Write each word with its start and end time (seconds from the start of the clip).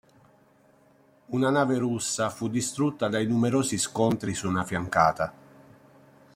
Una 1.27 1.51
nave 1.51 1.77
russa 1.77 2.31
fu 2.31 2.47
distrutta 2.47 3.07
dai 3.07 3.27
numerosi 3.27 3.77
scontri 3.77 4.33
su 4.33 4.47
una 4.47 4.63
fiancata. 4.65 5.31